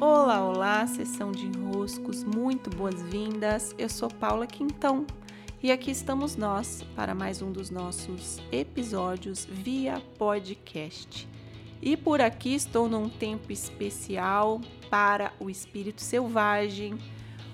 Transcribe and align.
Olá, 0.00 0.42
olá, 0.48 0.86
sessão 0.86 1.30
de 1.30 1.44
enroscos, 1.44 2.24
muito 2.24 2.70
boas-vindas. 2.70 3.74
Eu 3.76 3.86
sou 3.86 4.08
Paula 4.08 4.46
Quintão 4.46 5.06
e 5.62 5.70
aqui 5.70 5.90
estamos 5.90 6.36
nós 6.36 6.82
para 6.96 7.14
mais 7.14 7.42
um 7.42 7.52
dos 7.52 7.68
nossos 7.68 8.38
episódios 8.50 9.44
via 9.44 10.00
podcast. 10.16 11.28
E 11.82 11.98
por 11.98 12.22
aqui 12.22 12.54
estou 12.54 12.88
num 12.88 13.10
tempo 13.10 13.52
especial 13.52 14.62
para 14.88 15.34
o 15.38 15.50
espírito 15.50 16.00
selvagem. 16.00 16.96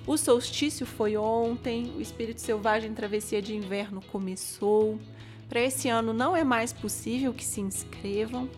O 0.06 0.16
solstício 0.16 0.86
foi 0.86 1.16
ontem, 1.16 1.92
o 1.96 2.00
espírito 2.00 2.40
selvagem 2.40 2.94
travessia 2.94 3.42
de 3.42 3.56
inverno 3.56 4.00
começou. 4.00 5.00
Para 5.48 5.62
esse 5.62 5.88
ano 5.88 6.12
não 6.12 6.36
é 6.36 6.44
mais 6.44 6.72
possível 6.72 7.34
que 7.34 7.44
se 7.44 7.60
inscrevam. 7.60 8.48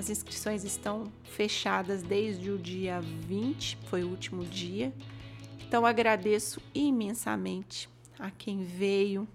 As 0.00 0.08
inscrições 0.08 0.64
estão 0.64 1.12
fechadas 1.24 2.00
desde 2.00 2.50
o 2.50 2.56
dia 2.56 3.02
20, 3.02 3.76
foi 3.84 4.02
o 4.02 4.08
último 4.08 4.46
dia. 4.46 4.94
Então 5.60 5.84
agradeço 5.84 6.58
imensamente 6.74 7.86
a 8.18 8.30
quem 8.30 8.64
veio 8.64 9.28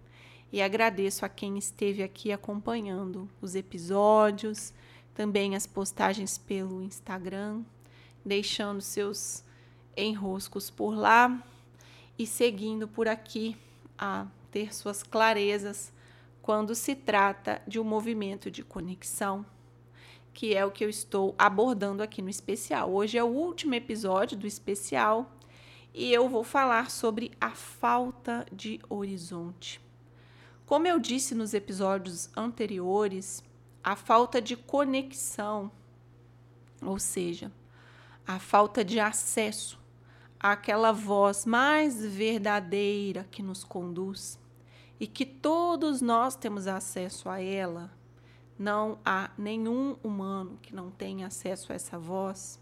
e 0.52 0.64
agradeço 0.64 1.24
a 1.24 1.30
quem 1.30 1.60
esteve 1.60 2.02
aqui 2.02 2.32
acompanhando 2.32 3.30
os 3.40 3.54
episódios, 3.54 4.74
também 5.14 5.56
as 5.56 5.68
postagens 5.68 6.36
pelo 6.36 6.82
Instagram, 6.82 7.62
deixando 8.26 8.82
seus 8.82 9.44
enroscos 9.96 10.72
por 10.72 10.96
lá 10.96 11.44
e 12.18 12.26
seguindo 12.26 12.88
por 12.88 13.08
aqui 13.08 13.56
a 14.00 14.26
ter 14.50 14.74
suas 14.74 15.04
clarezas 15.04 15.94
quando 16.42 16.74
se 16.74 16.96
trata 16.96 17.62
de 17.68 17.80
um 17.80 17.84
movimento 17.84 18.50
de 18.50 18.64
conexão 18.64 19.46
que 20.36 20.54
é 20.54 20.66
o 20.66 20.70
que 20.70 20.84
eu 20.84 20.90
estou 20.90 21.34
abordando 21.38 22.04
aqui 22.04 22.22
no 22.22 22.30
especial. 22.30 22.92
Hoje 22.92 23.18
é 23.18 23.24
o 23.24 23.28
último 23.28 23.74
episódio 23.74 24.38
do 24.38 24.46
especial 24.46 25.32
e 25.94 26.12
eu 26.12 26.28
vou 26.28 26.44
falar 26.44 26.92
sobre 26.92 27.32
a 27.40 27.52
falta 27.52 28.46
de 28.52 28.82
horizonte. 28.90 29.80
Como 30.66 30.86
eu 30.88 31.00
disse 31.00 31.34
nos 31.34 31.54
episódios 31.54 32.30
anteriores, 32.36 33.42
a 33.82 33.96
falta 33.96 34.42
de 34.42 34.58
conexão, 34.58 35.72
ou 36.82 37.00
seja, 37.00 37.50
a 38.28 38.38
falta 38.38 38.84
de 38.84 39.00
acesso 39.00 39.80
àquela 40.38 40.92
voz 40.92 41.46
mais 41.46 42.06
verdadeira 42.06 43.26
que 43.32 43.42
nos 43.42 43.64
conduz 43.64 44.38
e 45.00 45.08
que 45.08 45.26
todos 45.26 46.02
nós 46.02 46.36
temos 46.36 46.68
acesso 46.68 47.30
a 47.30 47.40
ela 47.40 47.90
não 48.58 48.98
há 49.04 49.30
nenhum 49.38 49.98
humano 50.04 50.58
que 50.62 50.74
não 50.74 50.90
tenha 50.90 51.28
acesso 51.28 51.72
a 51.72 51.76
essa 51.76 52.00
voz, 52.00 52.60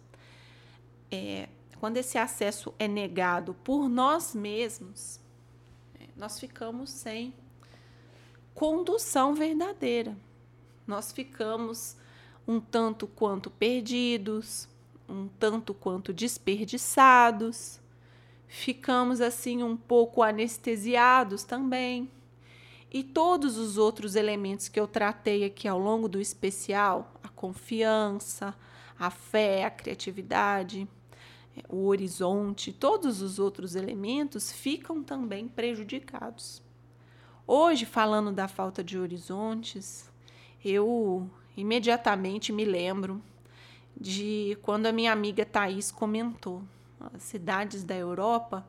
é, 1.11 1.47
quando 1.79 1.97
esse 1.97 2.17
acesso 2.17 2.73
é 2.79 2.87
negado 2.87 3.53
por 3.63 3.87
nós 3.87 4.33
mesmos, 4.33 5.19
é, 5.99 6.07
nós 6.15 6.39
ficamos 6.39 6.89
sem 6.89 7.33
condução 8.53 9.33
verdadeira. 9.35 10.15
Nós 10.87 11.11
ficamos 11.11 11.95
um 12.47 12.59
tanto 12.59 13.07
quanto 13.07 13.49
perdidos, 13.49 14.67
um 15.07 15.27
tanto 15.39 15.73
quanto 15.73 16.11
desperdiçados, 16.11 17.79
ficamos 18.47 19.21
assim 19.21 19.63
um 19.63 19.77
pouco 19.77 20.21
anestesiados 20.21 21.43
também 21.43 22.09
e 22.93 23.03
todos 23.03 23.57
os 23.57 23.75
outros 23.75 24.15
elementos 24.15 24.69
que 24.69 24.79
eu 24.79 24.87
tratei 24.87 25.43
aqui 25.43 25.67
ao 25.67 25.79
longo 25.79 26.07
do 26.07 26.21
especial, 26.21 27.11
a 27.23 27.27
confiança, 27.27 28.55
a 28.99 29.09
fé, 29.09 29.65
a 29.65 29.71
criatividade, 29.71 30.87
o 31.67 31.87
horizonte, 31.87 32.71
todos 32.71 33.21
os 33.23 33.39
outros 33.39 33.75
elementos 33.75 34.51
ficam 34.51 35.03
também 35.03 35.47
prejudicados. 35.47 36.61
Hoje, 37.47 37.83
falando 37.83 38.31
da 38.31 38.47
falta 38.47 38.83
de 38.83 38.97
horizontes, 38.97 40.09
eu 40.63 41.27
imediatamente 41.57 42.53
me 42.53 42.63
lembro 42.63 43.21
de 43.99 44.57
quando 44.61 44.85
a 44.85 44.91
minha 44.91 45.11
amiga 45.11 45.45
Thaís 45.45 45.91
comentou: 45.91 46.63
as 47.13 47.23
cidades 47.23 47.83
da 47.83 47.95
Europa 47.95 48.65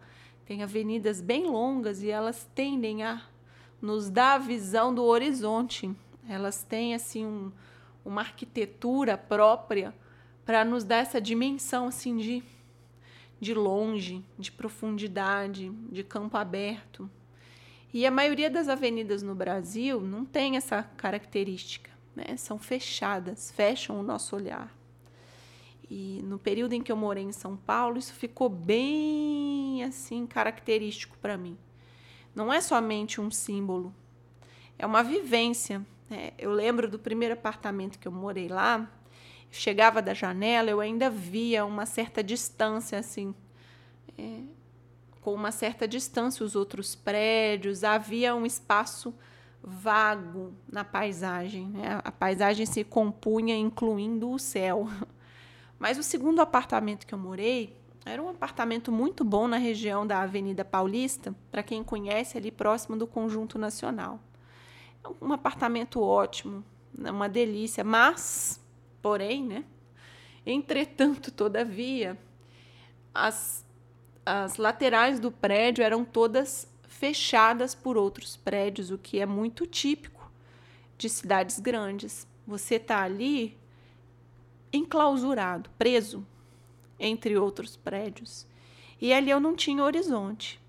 têm 0.46 0.62
avenidas 0.62 1.20
bem 1.20 1.46
longas 1.46 2.02
e 2.02 2.10
elas 2.10 2.48
tendem 2.54 3.02
a 3.02 3.22
nos 3.84 4.08
dá 4.08 4.34
a 4.34 4.38
visão 4.38 4.94
do 4.94 5.04
horizonte. 5.04 5.94
Elas 6.26 6.62
têm 6.62 6.94
assim 6.94 7.26
um, 7.26 7.52
uma 8.02 8.22
arquitetura 8.22 9.18
própria 9.18 9.94
para 10.44 10.64
nos 10.64 10.84
dar 10.84 10.96
essa 10.96 11.20
dimensão 11.20 11.86
assim 11.86 12.16
de 12.16 12.42
de 13.40 13.52
longe, 13.52 14.24
de 14.38 14.50
profundidade, 14.50 15.68
de 15.90 16.02
campo 16.02 16.34
aberto. 16.34 17.10
E 17.92 18.06
a 18.06 18.10
maioria 18.10 18.48
das 18.48 18.70
avenidas 18.70 19.22
no 19.22 19.34
Brasil 19.34 20.00
não 20.00 20.24
tem 20.24 20.56
essa 20.56 20.82
característica, 20.96 21.90
né? 22.16 22.38
São 22.38 22.58
fechadas, 22.58 23.50
fecham 23.50 24.00
o 24.00 24.02
nosso 24.02 24.34
olhar. 24.34 24.74
E 25.90 26.22
no 26.24 26.38
período 26.38 26.72
em 26.72 26.82
que 26.82 26.90
eu 26.90 26.96
morei 26.96 27.24
em 27.24 27.32
São 27.32 27.54
Paulo, 27.54 27.98
isso 27.98 28.14
ficou 28.14 28.48
bem 28.48 29.84
assim 29.84 30.26
característico 30.26 31.18
para 31.18 31.36
mim 31.36 31.58
não 32.34 32.52
é 32.52 32.60
somente 32.60 33.20
um 33.20 33.30
símbolo, 33.30 33.94
é 34.78 34.84
uma 34.86 35.02
vivência. 35.02 35.84
É, 36.10 36.32
eu 36.38 36.52
lembro 36.52 36.88
do 36.88 36.98
primeiro 36.98 37.34
apartamento 37.34 37.98
que 37.98 38.06
eu 38.06 38.12
morei 38.12 38.48
lá, 38.48 38.90
chegava 39.50 40.02
da 40.02 40.12
janela, 40.12 40.70
eu 40.70 40.80
ainda 40.80 41.08
via 41.08 41.64
uma 41.64 41.86
certa 41.86 42.22
distância, 42.22 42.98
assim, 42.98 43.34
é, 44.18 44.40
com 45.20 45.32
uma 45.32 45.50
certa 45.50 45.88
distância 45.88 46.44
os 46.44 46.54
outros 46.54 46.94
prédios, 46.94 47.82
havia 47.82 48.34
um 48.34 48.44
espaço 48.44 49.14
vago 49.62 50.52
na 50.70 50.84
paisagem. 50.84 51.68
Né? 51.68 52.00
A 52.04 52.12
paisagem 52.12 52.66
se 52.66 52.84
compunha 52.84 53.56
incluindo 53.56 54.30
o 54.30 54.38
céu. 54.38 54.86
Mas 55.78 55.98
o 55.98 56.02
segundo 56.02 56.40
apartamento 56.40 57.06
que 57.06 57.14
eu 57.14 57.18
morei, 57.18 57.74
era 58.04 58.22
um 58.22 58.28
apartamento 58.28 58.92
muito 58.92 59.24
bom 59.24 59.48
na 59.48 59.56
região 59.56 60.06
da 60.06 60.20
Avenida 60.20 60.64
Paulista, 60.64 61.34
para 61.50 61.62
quem 61.62 61.82
conhece, 61.82 62.36
ali 62.36 62.50
próximo 62.50 62.96
do 62.96 63.06
Conjunto 63.06 63.58
Nacional. 63.58 64.20
É 65.02 65.24
um 65.24 65.32
apartamento 65.32 66.02
ótimo, 66.02 66.62
né, 66.92 67.10
uma 67.10 67.28
delícia, 67.28 67.82
mas, 67.82 68.60
porém, 69.00 69.42
né? 69.42 69.64
Entretanto, 70.44 71.30
todavia, 71.32 72.18
as, 73.14 73.64
as 74.24 74.58
laterais 74.58 75.18
do 75.18 75.30
prédio 75.30 75.82
eram 75.82 76.04
todas 76.04 76.68
fechadas 76.86 77.74
por 77.74 77.96
outros 77.96 78.36
prédios, 78.36 78.90
o 78.90 78.98
que 78.98 79.18
é 79.18 79.24
muito 79.24 79.66
típico 79.66 80.30
de 80.98 81.08
cidades 81.08 81.58
grandes. 81.58 82.26
Você 82.46 82.74
está 82.74 83.02
ali 83.02 83.56
enclausurado, 84.70 85.70
preso 85.78 86.26
entre 87.04 87.36
outros 87.36 87.76
prédios. 87.76 88.46
E 89.00 89.12
ali 89.12 89.30
eu 89.30 89.40
não 89.40 89.54
tinha 89.54 89.82
horizonte. 89.82 90.60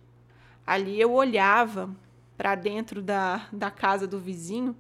Ali 0.66 1.00
eu 1.00 1.14
olhava 1.14 1.96
para 2.38 2.56
dentro 2.56 3.02
da, 3.02 3.48
da 3.52 3.72
casa 3.72 4.08
do 4.08 4.20
vizinho, 4.20 4.76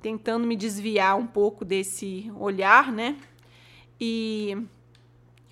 tentando 0.00 0.46
me 0.46 0.56
desviar 0.56 1.16
um 1.16 1.26
pouco 1.26 1.64
desse 1.64 2.32
olhar, 2.38 2.92
né? 2.92 3.16
E 4.00 4.56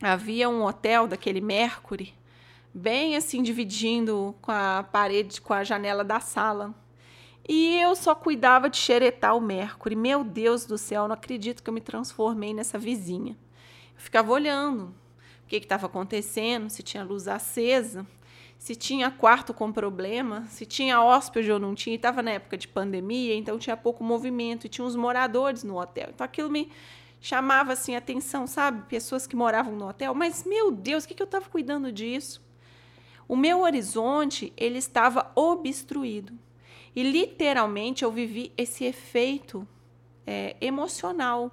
havia 0.01 0.49
um 0.49 0.63
hotel 0.65 1.07
daquele 1.07 1.41
Mercury, 1.41 2.15
bem 2.73 3.17
assim 3.17 3.43
dividindo 3.43 4.35
com 4.41 4.51
a 4.51 4.87
parede, 4.91 5.41
com 5.41 5.53
a 5.53 5.65
janela 5.65 6.05
da 6.05 6.21
sala. 6.21 6.75
E 7.49 7.77
eu 7.79 7.95
só 7.97 8.15
cuidava 8.15 8.71
de 8.71 8.77
xeretar 8.77 9.37
o 9.37 9.41
Mercury. 9.41 9.97
Meu 9.97 10.23
Deus 10.23 10.65
do 10.65 10.79
céu, 10.79 11.09
não 11.09 11.15
acredito 11.15 11.63
que 11.63 11.69
eu 11.69 11.75
me 11.75 11.81
transformei 11.81 12.55
nessa 12.55 12.79
vizinha. 12.79 13.37
Eu 13.95 14.01
ficava 14.01 14.31
olhando 14.33 14.95
que 15.61 15.67
estava 15.67 15.87
acontecendo, 15.87 16.69
se 16.71 16.83
tinha 16.83 17.03
luz 17.03 17.29
acesa, 17.29 18.07
se 18.59 18.77
tinha 18.77 19.11
quarto 19.11 19.53
com 19.53 19.73
problema, 19.73 20.47
se 20.47 20.65
tinha 20.65 21.03
hóspede 21.03 21.51
ou 21.51 21.59
não 21.59 21.75
tinha. 21.75 21.97
Estava 21.97 22.23
na 22.23 22.31
época 22.33 22.57
de 22.57 22.69
pandemia, 22.69 23.35
então 23.35 23.59
tinha 23.59 23.77
pouco 23.77 24.05
movimento 24.05 24.67
e 24.67 24.69
tinha 24.69 24.85
uns 24.85 24.95
moradores 24.95 25.65
no 25.65 25.81
hotel. 25.81 26.11
Então 26.15 26.25
aquilo 26.25 26.49
me 26.49 26.71
chamava 27.21 27.73
assim 27.73 27.97
atenção, 27.97 28.47
sabe? 28.47 28.87
Pessoas 28.89 29.27
que 29.27 29.35
moravam 29.35 29.75
no 29.75 29.89
hotel. 29.89 30.15
Mas 30.15 30.45
meu 30.45 30.71
Deus, 30.71 31.05
o 31.05 31.09
que, 31.09 31.15
que 31.15 31.23
eu 31.23 31.27
estava 31.27 31.49
cuidando 31.49 31.91
disso? 31.91 32.41
O 33.27 33.37
meu 33.37 33.63
horizonte 33.63 34.53
ele 34.57 34.79
estava 34.79 35.33
obstruído 35.35 36.33
e 36.95 37.03
literalmente 37.03 38.05
eu 38.05 38.13
vivi 38.13 38.53
esse 38.57 38.85
efeito 38.85 39.67
é, 40.27 40.57
emocional. 40.61 41.51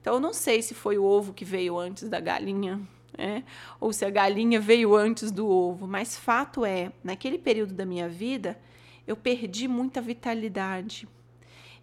Então 0.00 0.14
eu 0.14 0.20
não 0.20 0.32
sei 0.32 0.62
se 0.62 0.74
foi 0.74 0.98
o 0.98 1.04
ovo 1.04 1.32
que 1.32 1.44
veio 1.44 1.78
antes 1.78 2.08
da 2.08 2.20
galinha, 2.20 2.80
né? 3.16 3.44
ou 3.80 3.92
se 3.92 4.04
a 4.04 4.10
galinha 4.10 4.60
veio 4.60 4.94
antes 4.94 5.30
do 5.30 5.48
ovo, 5.48 5.86
mas 5.86 6.16
fato 6.16 6.64
é, 6.64 6.92
naquele 7.02 7.38
período 7.38 7.74
da 7.74 7.86
minha 7.86 8.08
vida, 8.08 8.58
eu 9.06 9.16
perdi 9.16 9.68
muita 9.68 10.00
vitalidade. 10.00 11.08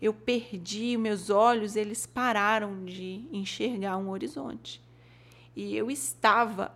Eu 0.02 0.14
perdi, 0.14 0.98
meus 0.98 1.30
olhos, 1.30 1.78
eles 1.78 2.06
pararam 2.06 2.84
de 2.84 3.26
enxergar 3.32 3.98
um 3.98 4.10
horizonte. 4.10 4.82
E 5.56 5.78
eu 5.78 5.90
estava 5.90 6.76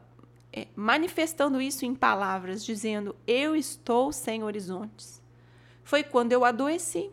é, 0.53 0.67
manifestando 0.75 1.61
isso 1.61 1.85
em 1.85 1.93
palavras, 1.93 2.63
dizendo: 2.63 3.13
Eu 3.25 3.55
estou 3.55 4.13
sem 4.13 4.43
horizontes. 4.43 5.21
Foi 5.83 6.03
quando 6.03 6.31
eu 6.31 6.45
adoeci, 6.45 7.09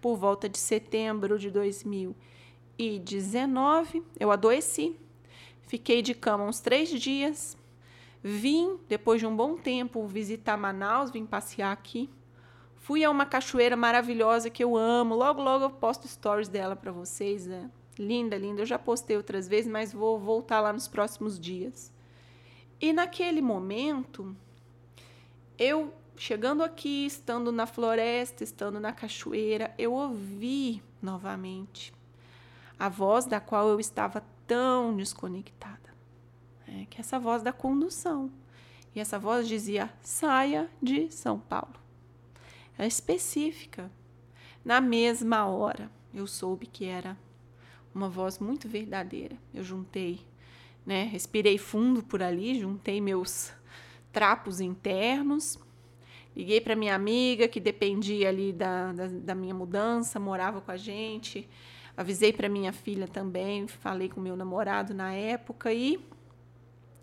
por 0.00 0.16
volta 0.16 0.48
de 0.48 0.58
setembro 0.58 1.38
de 1.38 1.50
2019. 1.50 4.02
Eu 4.18 4.30
adoeci, 4.30 4.96
fiquei 5.68 6.02
de 6.02 6.14
cama 6.14 6.44
uns 6.44 6.58
três 6.58 6.88
dias. 6.90 7.56
Vim, 8.22 8.78
depois 8.88 9.20
de 9.20 9.26
um 9.26 9.36
bom 9.36 9.56
tempo, 9.56 10.04
visitar 10.06 10.56
Manaus, 10.56 11.10
vim 11.10 11.24
passear 11.24 11.70
aqui. 11.70 12.10
Fui 12.74 13.04
a 13.04 13.10
uma 13.10 13.26
cachoeira 13.26 13.76
maravilhosa 13.76 14.50
que 14.50 14.64
eu 14.64 14.76
amo. 14.76 15.14
Logo, 15.14 15.40
logo 15.40 15.64
eu 15.64 15.70
posto 15.70 16.08
stories 16.08 16.48
dela 16.48 16.74
para 16.74 16.90
vocês. 16.90 17.46
Né? 17.46 17.70
Linda, 17.98 18.36
linda. 18.36 18.62
Eu 18.62 18.66
já 18.66 18.78
postei 18.78 19.16
outras 19.16 19.46
vezes, 19.46 19.70
mas 19.70 19.92
vou 19.92 20.18
voltar 20.18 20.60
lá 20.60 20.72
nos 20.72 20.88
próximos 20.88 21.38
dias. 21.38 21.92
E 22.80 22.92
naquele 22.92 23.42
momento, 23.42 24.34
eu 25.58 25.92
chegando 26.16 26.64
aqui, 26.64 27.06
estando 27.06 27.52
na 27.52 27.66
floresta, 27.66 28.42
estando 28.42 28.80
na 28.80 28.92
cachoeira, 28.92 29.72
eu 29.78 29.92
ouvi 29.92 30.82
novamente 31.00 31.92
a 32.78 32.88
voz 32.88 33.24
da 33.24 33.40
qual 33.40 33.68
eu 33.68 33.78
estava 33.78 34.22
tão 34.48 34.96
desconectada. 34.96 35.78
É, 36.66 36.86
que 36.86 37.00
essa 37.00 37.18
voz 37.20 37.42
da 37.42 37.52
condução. 37.52 38.32
E 38.94 39.00
essa 39.00 39.18
voz 39.18 39.46
dizia: 39.46 39.92
saia 40.02 40.68
de 40.82 41.12
São 41.12 41.38
Paulo. 41.38 41.74
É 42.76 42.86
específica. 42.86 43.90
Na 44.64 44.80
mesma 44.80 45.46
hora, 45.46 45.90
eu 46.12 46.26
soube 46.26 46.66
que 46.66 46.84
era 46.84 47.16
uma 47.94 48.08
voz 48.08 48.38
muito 48.38 48.68
verdadeira. 48.68 49.36
Eu 49.54 49.62
juntei, 49.62 50.20
né? 50.84 51.04
Respirei 51.04 51.58
fundo 51.58 52.02
por 52.02 52.22
ali, 52.22 52.58
juntei 52.58 53.00
meus 53.00 53.52
trapos 54.12 54.60
internos. 54.60 55.58
Liguei 56.36 56.60
para 56.60 56.76
minha 56.76 56.94
amiga 56.94 57.48
que 57.48 57.58
dependia 57.58 58.28
ali 58.28 58.52
da, 58.52 58.92
da, 58.92 59.06
da, 59.08 59.34
minha 59.34 59.54
mudança, 59.54 60.20
morava 60.20 60.60
com 60.60 60.70
a 60.70 60.76
gente. 60.76 61.48
Avisei 61.98 62.32
para 62.32 62.48
minha 62.48 62.72
filha 62.72 63.08
também, 63.08 63.66
falei 63.66 64.08
com 64.08 64.20
meu 64.20 64.36
namorado 64.36 64.94
na 64.94 65.12
época 65.12 65.72
e 65.72 65.98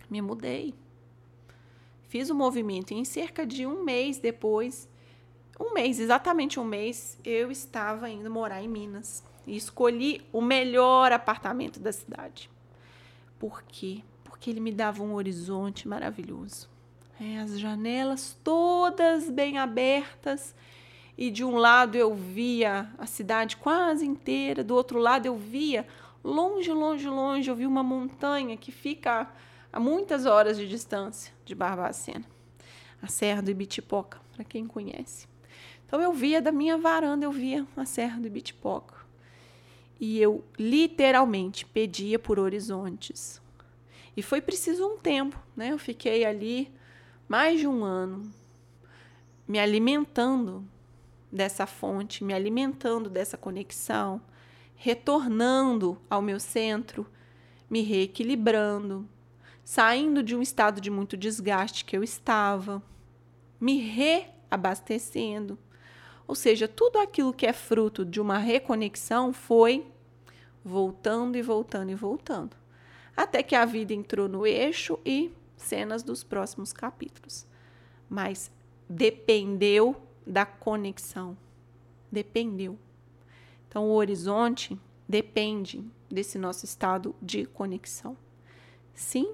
me 0.10 0.22
mudei. 0.22 0.74
Fiz 2.08 2.30
o 2.30 2.34
movimento 2.34 2.92
e 2.92 2.96
em 2.96 3.04
cerca 3.04 3.46
de 3.46 3.68
um 3.68 3.84
mês 3.84 4.20
depois, 4.20 4.88
um 5.60 5.74
mês, 5.74 6.00
exatamente 6.00 6.62
um 6.62 6.64
mês, 6.64 7.20
eu 7.26 7.52
estava 7.52 8.10
indo 8.10 8.32
morar 8.32 8.64
em 8.64 8.70
Minas. 8.70 9.22
E 9.46 9.58
escolhi 9.58 10.26
o 10.32 10.40
melhor 10.40 11.12
apartamento 11.12 11.78
da 11.78 11.92
cidade. 11.92 12.50
Por 13.38 13.64
quê? 13.64 14.02
Porque 14.24 14.50
ele 14.50 14.62
me 14.62 14.72
dava 14.72 15.04
um 15.04 15.14
horizonte 15.16 15.90
maravilhoso. 15.90 16.70
É, 17.20 17.40
as 17.40 17.60
janelas 17.60 18.38
todas 18.42 19.30
bem 19.30 19.58
abertas 19.58 20.56
e 21.18 21.32
de 21.32 21.44
um 21.44 21.56
lado 21.56 21.96
eu 21.96 22.14
via 22.14 22.90
a 22.98 23.06
cidade 23.06 23.58
quase 23.58 24.06
inteira, 24.06 24.64
do 24.64 24.76
outro 24.76 25.00
lado 25.00 25.26
eu 25.26 25.38
via 25.38 25.88
longe, 26.24 26.72
longe, 26.72 27.08
longe, 27.08 27.50
eu 27.50 27.56
vi 27.56 27.66
uma 27.66 27.84
montanha 27.84 28.58
que 28.58 28.72
fica 28.72 29.32
a 29.72 29.80
muitas 29.80 30.26
horas 30.26 30.58
de 30.58 30.68
distância 30.68 31.34
de 31.46 31.54
Barbacena, 31.54 32.26
a 33.02 33.08
Serra 33.08 33.42
do 33.42 33.52
Ibitipoca, 33.52 34.20
para 34.34 34.44
quem 34.44 34.66
conhece. 34.66 35.28
Então 35.86 36.02
eu 36.02 36.12
via 36.12 36.42
da 36.42 36.52
minha 36.52 36.78
varanda, 36.78 37.26
eu 37.26 37.32
via 37.32 37.66
a 37.78 37.86
Serra 37.86 38.20
do 38.20 38.28
Ibitipoca. 38.28 38.96
E 40.00 40.20
eu 40.20 40.44
literalmente 40.60 41.66
pedia 41.66 42.20
por 42.20 42.38
horizontes. 42.38 43.42
E 44.18 44.22
foi 44.22 44.42
preciso 44.42 44.86
um 44.86 44.98
tempo, 44.98 45.40
né? 45.56 45.72
Eu 45.72 45.78
fiquei 45.78 46.26
ali 46.26 46.70
mais 47.30 47.60
de 47.60 47.68
um 47.68 47.84
ano 47.84 48.30
me 49.48 49.60
alimentando 49.60 50.68
dessa 51.36 51.68
fonte, 51.68 52.24
me 52.24 52.34
alimentando 52.34 53.10
dessa 53.10 53.38
conexão, 53.38 54.22
retornando 54.76 55.98
ao 56.10 56.22
meu 56.22 56.40
centro, 56.40 57.06
me 57.70 57.82
reequilibrando, 57.82 59.08
saindo 59.64 60.24
de 60.24 60.36
um 60.36 60.42
estado 60.42 60.80
de 60.80 60.90
muito 60.90 61.18
desgaste 61.18 61.86
que 61.86 61.98
eu 61.98 62.04
estava, 62.04 62.82
me 63.60 63.80
reabastecendo. 63.80 65.58
Ou 66.28 66.36
seja, 66.36 66.68
tudo 66.68 66.98
aquilo 66.98 67.34
que 67.34 67.46
é 67.46 67.54
fruto 67.54 68.04
de 68.04 68.20
uma 68.20 68.38
reconexão 68.38 69.32
foi 69.32 69.86
voltando 70.64 71.38
e 71.38 71.42
voltando 71.42 71.92
e 71.92 71.96
voltando. 71.96 72.56
Até 73.16 73.44
que 73.44 73.56
a 73.56 73.66
vida 73.66 73.94
entrou 73.94 74.28
no 74.28 74.46
eixo 74.46 75.00
e 75.06 75.32
cenas 75.56 76.04
dos 76.04 76.24
próximos 76.24 76.74
capítulos. 76.74 77.46
Mas 78.10 78.52
dependeu 78.90 79.96
da 80.26 80.46
conexão. 80.46 81.38
Dependeu. 82.12 82.78
Então, 83.68 83.86
o 83.86 83.94
horizonte 83.94 84.80
depende 85.08 85.84
desse 86.10 86.38
nosso 86.38 86.66
estado 86.66 87.16
de 87.22 87.46
conexão. 87.46 88.18
Sim? 88.94 89.34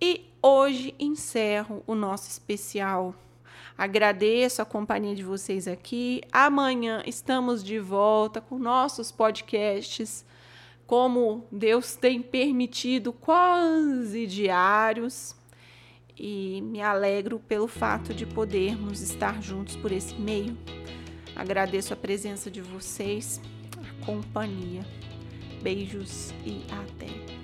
E 0.00 0.28
hoje 0.42 0.94
encerro 0.98 1.82
o 1.86 1.94
nosso 1.94 2.28
especial. 2.28 3.14
Agradeço 3.76 4.60
a 4.60 4.64
companhia 4.64 5.14
de 5.14 5.22
vocês 5.22 5.68
aqui. 5.68 6.20
Amanhã 6.32 7.02
estamos 7.06 7.62
de 7.62 7.78
volta 7.78 8.40
com 8.40 8.58
nossos 8.58 9.12
podcasts 9.12 10.24
como 10.88 11.46
Deus 11.52 11.96
tem 11.96 12.22
permitido 12.22 13.12
quase 13.12 14.26
diários 14.26 15.36
e 16.18 16.60
me 16.62 16.80
alegro 16.80 17.38
pelo 17.38 17.68
fato 17.68 18.12
de 18.12 18.26
podermos 18.26 19.00
estar 19.00 19.42
juntos 19.42 19.76
por 19.76 19.92
esse 19.92 20.14
meio. 20.14 20.56
Agradeço 21.36 21.92
a 21.92 21.96
presença 21.96 22.50
de 22.50 22.60
vocês, 22.60 23.40
a 23.76 24.04
companhia. 24.04 24.84
Beijos 25.62 26.32
e 26.44 26.62
até. 26.70 27.37